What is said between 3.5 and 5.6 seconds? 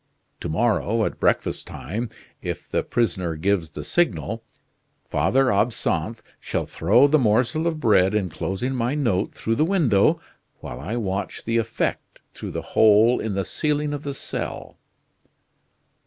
the signal, Father